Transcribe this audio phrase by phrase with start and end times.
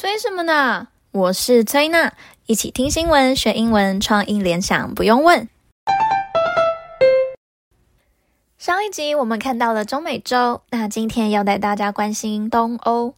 [0.00, 0.86] 催什么呢？
[1.10, 2.12] 我是崔娜，
[2.46, 5.48] 一起听新闻学英文，创意联想不用问。
[8.56, 13.16] 上一集我们看到了中美洲，那今天要带大家关心东欧。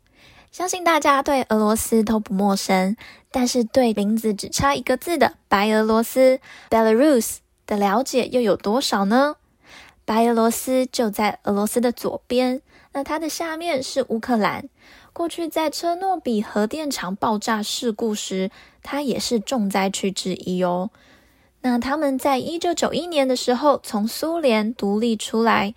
[0.50, 2.96] 相信大家对俄罗斯都不陌生，
[3.30, 6.40] 但是对名字只差一个字的白俄罗斯
[6.70, 7.36] （Belarus）
[7.66, 9.36] 的了解又有多少呢？
[10.06, 12.62] 白俄罗斯就在俄罗斯的左边，
[12.92, 14.68] 那它的下面是乌克兰。
[15.12, 18.50] 过去在车诺比核电厂爆炸事故时，
[18.82, 20.90] 它也是重灾区之一哦。
[21.62, 25.74] 那他们在一九九一年的时候从苏联独立出来，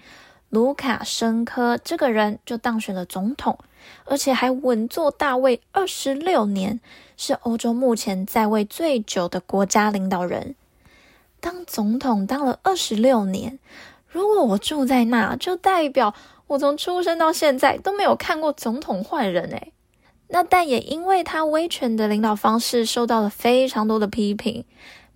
[0.49, 3.57] 卢卡申科这个人就当选了总统。
[4.05, 6.80] 而且还稳坐大位二十六年，
[7.18, 10.55] 是欧洲目前在位最久的国家领导人。
[11.41, 13.59] 当总统当了二十六年，
[14.13, 16.13] 如果我住在那，就代表
[16.45, 19.73] 我从出生到现在都没有看过总统换人诶。
[20.30, 24.63] 那但也因为他威权的领导方式受到了非常多的批评，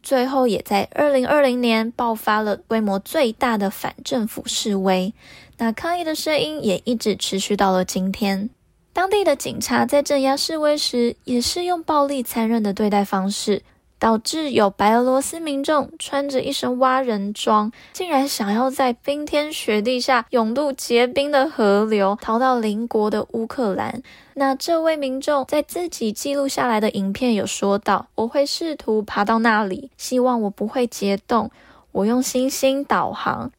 [0.02, 5.14] 最后也在二零二零年爆发了规模最大的反政府示威。
[5.60, 8.50] 那抗议的声音也一直持续到了今天。
[8.94, 13.62] 当地的警察在镇压示威时，也是用暴力残忍的对待方式，
[14.00, 24.02] 导致有白俄罗斯民众穿着一身蛙人装，竟然想要在冰天雪地下涌渡结冰的河流，逃到邻国的乌克兰。
[24.36, 31.50] 那这位民众在自己记录下来的影片有说到：“我会试图爬到那里，希望我不会结冻。
[31.92, 33.52] 我用星星导航。”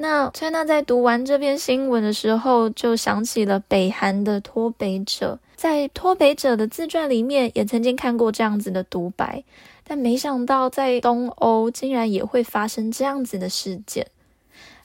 [0.00, 9.42] 那崔娜在读完这篇新闻的时候，就想起了北韩的脱北者，在脱北者的自传里面也曾经看过这样子的独白，
[9.82, 14.06] 但没想到在东欧竟然也会发生这样子的事件。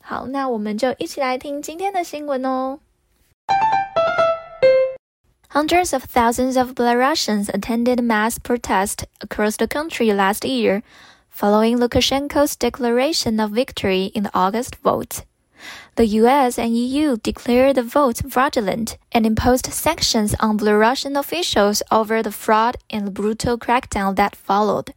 [0.01, 2.79] 好，那我们就一起来听今天的新闻哦。
[5.51, 10.81] Hundreds of thousands of Belarusians attended mass protest across the country last year.
[11.33, 15.25] Following Lukashenko's declaration of victory in the August vote,
[15.95, 16.59] the U.S.
[16.59, 22.77] and EU declared the vote fraudulent and imposed sanctions on Belarusian officials over the fraud
[22.91, 24.93] and the brutal crackdown that followed.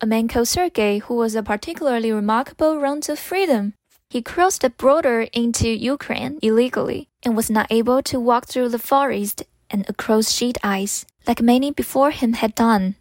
[0.00, 3.74] A man called Sergei, who was a particularly remarkable run to freedom,
[4.08, 8.78] he crossed the border into Ukraine illegally and was not able to walk through the
[8.78, 12.96] forest and across sheet ice like many before him had done.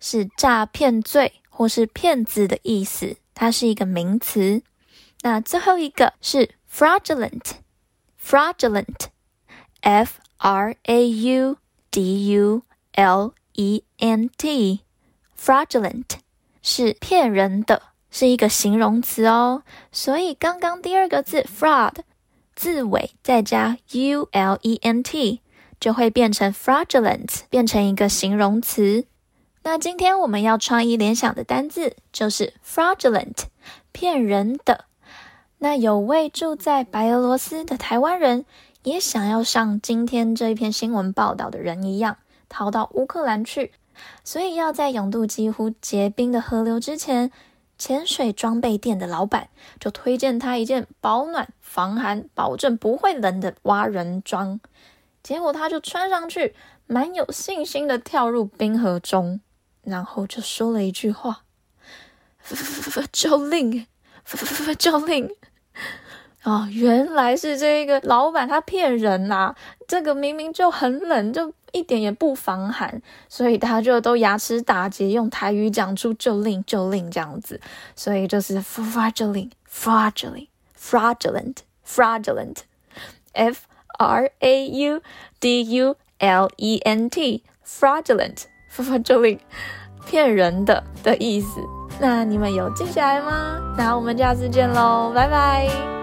[0.00, 4.64] 是诈骗罪或是骗子的意思，它是一个名词。
[5.20, 6.56] 那最后一个是。
[6.76, 7.54] Fraudulent,
[8.22, 9.08] fraudulent,
[9.80, 11.56] f r a u
[11.90, 14.80] d u l e n t,
[15.40, 16.04] fraudulent
[16.60, 19.62] 是骗人的，是一个形容词哦。
[19.90, 21.94] 所以刚刚第二个字 fraud
[22.54, 25.40] 字尾再加 u l e n t
[25.80, 29.06] 就会变成 fraudulent，变成一个形容词。
[29.62, 33.44] 那今天我们要创意联想的单字就是 fraudulent，
[33.92, 34.84] 骗人的。
[35.58, 38.44] 那有位住在白俄罗斯的台湾人，
[38.82, 42.18] 也想要像今天这一篇新闻报道的人一样，
[42.48, 43.72] 逃到乌克兰去，
[44.22, 47.32] 所以要在泳渡几乎结冰的河流之前，
[47.78, 49.48] 潜水装备店的老板
[49.80, 54.60] 就推荐他一件保暖、防寒、保证不会冷的蛙人装，
[55.22, 56.54] 结果他就穿上去，
[56.86, 59.40] 蛮有信心的跳入冰河中，
[59.82, 61.44] 然后就说了一句话
[63.10, 63.86] ：“救命！”
[64.78, 65.30] 救命！
[66.42, 69.54] 哦，原来是这个老板他骗人呐、
[69.88, 77.60] 这个明明就很冷，就一点也不防寒，所以他就都牙齿打结，用台语讲出“救命，救命”这样子，
[77.96, 80.46] 所以就是 fraudulent, fraudulent,
[80.78, 82.58] fraudulent, fraudulent,
[83.32, 83.62] f
[83.98, 85.02] r a u
[85.40, 89.40] d u l e n t, fraudulent, fraudulent，
[90.06, 91.75] 骗人的的意思。
[91.98, 93.58] 那你们有记下来吗？
[93.76, 95.95] 那我们下次见喽，拜拜。